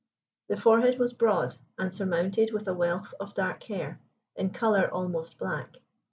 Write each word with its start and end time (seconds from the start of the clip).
The 0.47 0.57
forehead 0.57 0.97
was 0.97 1.13
broad, 1.13 1.57
and 1.77 1.93
surmounted 1.93 2.53
with 2.53 2.67
a 2.67 2.73
wealth 2.73 3.13
of 3.19 3.35
dark 3.35 3.61
hair, 3.65 3.99
in 4.35 4.49
color 4.49 4.89
almost 4.91 5.37
black. 5.37 5.77